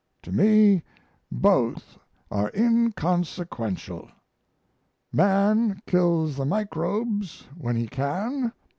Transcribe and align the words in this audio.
To 0.23 0.31
me 0.31 0.81
both 1.31 1.99
are 2.31 2.49
inconsequential. 2.55 4.09
Man 5.13 5.79
kills 5.85 6.35
the 6.37 6.45
microbes 6.45 7.45
when 7.55 7.75
he 7.75 7.85
can? 7.85 8.51